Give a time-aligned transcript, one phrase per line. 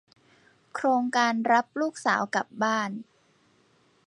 [0.73, 2.89] โครงการรับลูกสาวกลับบ้าน